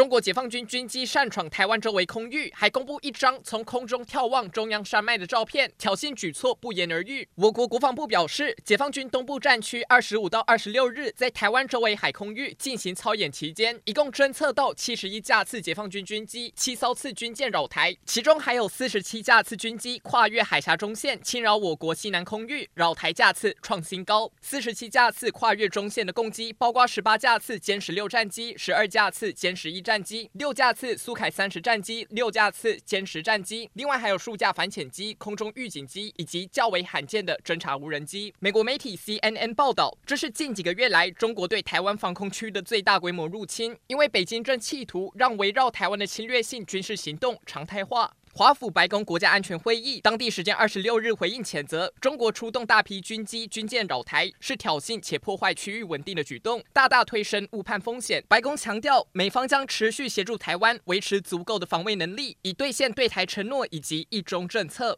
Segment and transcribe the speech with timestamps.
[0.00, 7.28] 中国解放军军机擅闯台湾周围空域，还公布一张从空中眺望中央山脉的照片，挑衅举措不言而喻。
[7.34, 24.32] 我国国防部表示，解放军东部战区二十五到二十六日在台湾周围海空域进行操演期间，一共侦测到七十一架次解放军军机、七艘次军舰扰台，其中还有四十七架次军机跨越海峡中线侵扰我国西南空域，扰台架次创新高。
[24.40, 29.89] 四十七架次跨越中线的攻击包括十八架次歼十六战机、十二架次歼十一战。
[29.90, 38.32] 战机六架次苏凯三十战机，六架次歼十战机，另外还有数架反潜机、空中预警机以及较为罕见的侦察无人机。
[38.38, 48.14] 美国媒体 CNN 报道，这是近几个月来中国对台湾防空区的最大规模入侵，因为北京正企图让围绕台湾的侵略性军事行动常态化。
[48.32, 58.24] 华府白宫国家安全会议当地时间二十六日回应谴责中国出动大批军机军舰扰台是挑衅且破坏区域稳定的举动，大大推升误判风险。
[58.28, 64.96] 白宫强调，美方将持续协助台湾维持足够的防卫能力，以兑现对台承诺以及一中政策。